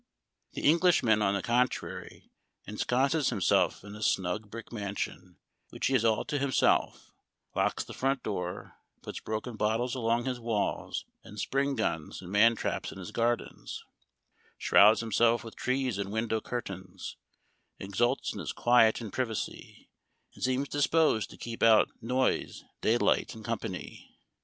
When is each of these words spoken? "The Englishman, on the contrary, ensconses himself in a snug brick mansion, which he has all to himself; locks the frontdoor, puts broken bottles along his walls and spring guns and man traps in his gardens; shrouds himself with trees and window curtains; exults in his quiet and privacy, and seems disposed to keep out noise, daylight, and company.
"The 0.55 0.63
Englishman, 0.67 1.21
on 1.21 1.35
the 1.35 1.43
contrary, 1.43 2.31
ensconses 2.65 3.29
himself 3.29 3.83
in 3.83 3.95
a 3.95 4.01
snug 4.01 4.49
brick 4.49 4.71
mansion, 4.71 5.37
which 5.69 5.85
he 5.85 5.93
has 5.93 6.03
all 6.03 6.25
to 6.25 6.39
himself; 6.39 7.11
locks 7.55 7.83
the 7.83 7.93
frontdoor, 7.93 8.73
puts 9.03 9.19
broken 9.19 9.57
bottles 9.57 9.93
along 9.93 10.25
his 10.25 10.39
walls 10.39 11.05
and 11.23 11.39
spring 11.39 11.75
guns 11.75 12.19
and 12.19 12.31
man 12.31 12.55
traps 12.55 12.91
in 12.91 12.97
his 12.97 13.11
gardens; 13.11 13.83
shrouds 14.57 15.01
himself 15.01 15.43
with 15.43 15.55
trees 15.55 15.99
and 15.99 16.11
window 16.11 16.41
curtains; 16.41 17.15
exults 17.77 18.33
in 18.33 18.39
his 18.39 18.53
quiet 18.53 19.01
and 19.01 19.13
privacy, 19.13 19.91
and 20.33 20.43
seems 20.43 20.67
disposed 20.69 21.29
to 21.29 21.37
keep 21.37 21.61
out 21.61 21.91
noise, 22.01 22.63
daylight, 22.81 23.35
and 23.35 23.45
company. 23.45 24.17